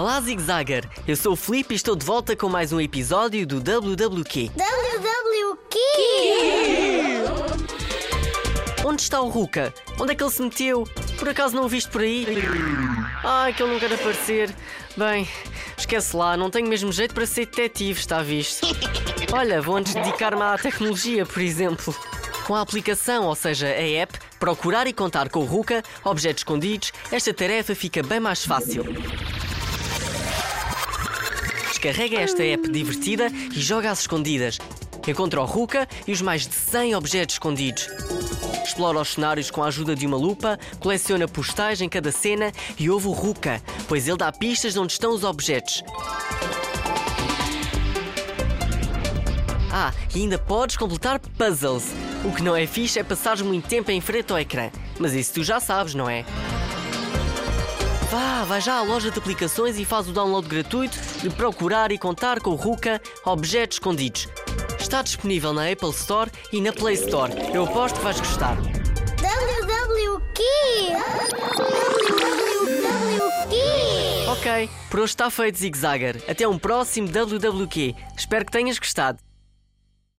[0.00, 0.88] Olá, Zig Zagger!
[1.06, 4.50] Eu sou o Felipe e estou de volta com mais um episódio do WWQ.
[4.56, 5.78] WWQ!
[8.82, 9.74] Onde está o Ruka?
[9.98, 10.84] Onde é que ele se meteu?
[11.18, 12.26] Por acaso não o viste por aí?
[13.22, 14.56] Ai, que ele não quer aparecer.
[14.96, 15.28] Bem,
[15.76, 18.66] esquece lá, não tenho mesmo jeito para ser detetive, está visto?
[19.30, 21.94] Olha, vou antes dedicar-me à tecnologia, por exemplo.
[22.46, 26.90] Com a aplicação, ou seja, a app, procurar e contar com o Ruka, objetos escondidos,
[27.12, 28.82] esta tarefa fica bem mais fácil.
[31.80, 34.58] Descarrega esta app divertida e joga às escondidas.
[35.08, 37.88] Encontra o Ruka e os mais de 100 objetos escondidos.
[38.62, 42.90] Explora os cenários com a ajuda de uma lupa, coleciona postais em cada cena e
[42.90, 45.82] ouve o Ruka, pois ele dá pistas de onde estão os objetos.
[49.72, 51.94] Ah, e ainda podes completar puzzles.
[52.26, 54.70] O que não é fixe é passares muito tempo em frente ao ecrã.
[54.98, 56.26] Mas isso tu já sabes, não é?
[58.10, 61.98] Vá, vai já à loja de aplicações e faz o download gratuito de procurar e
[61.98, 64.26] contar com o Ruka Objetos Escondidos.
[64.80, 67.32] Está disponível na Apple Store e na Play Store.
[67.54, 68.56] Eu aposto que vais gostar.
[68.56, 70.42] WWQ!
[74.32, 76.20] Ok, por hoje está feito, Zig Zagger.
[76.28, 77.94] Até um próximo WWQ.
[78.16, 79.29] Espero que tenhas gostado.